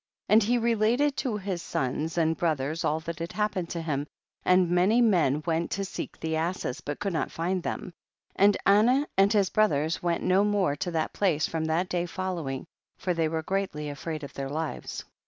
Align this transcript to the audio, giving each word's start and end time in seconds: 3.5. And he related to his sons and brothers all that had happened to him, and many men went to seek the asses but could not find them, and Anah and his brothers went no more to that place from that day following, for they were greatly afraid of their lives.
3.5. 0.31 0.33
And 0.33 0.43
he 0.43 0.57
related 0.57 1.15
to 1.17 1.37
his 1.37 1.61
sons 1.61 2.17
and 2.17 2.35
brothers 2.35 2.83
all 2.83 2.99
that 3.01 3.19
had 3.19 3.33
happened 3.33 3.69
to 3.69 3.83
him, 3.83 4.07
and 4.43 4.67
many 4.67 4.99
men 4.99 5.43
went 5.45 5.69
to 5.69 5.85
seek 5.85 6.19
the 6.19 6.35
asses 6.37 6.81
but 6.81 6.97
could 6.99 7.13
not 7.13 7.29
find 7.29 7.61
them, 7.61 7.93
and 8.35 8.57
Anah 8.65 9.05
and 9.15 9.31
his 9.31 9.51
brothers 9.51 10.01
went 10.01 10.23
no 10.23 10.43
more 10.43 10.75
to 10.75 10.89
that 10.89 11.13
place 11.13 11.45
from 11.47 11.65
that 11.65 11.87
day 11.87 12.07
following, 12.07 12.65
for 12.97 13.13
they 13.13 13.27
were 13.27 13.43
greatly 13.43 13.89
afraid 13.89 14.23
of 14.23 14.33
their 14.33 14.49
lives. 14.49 15.05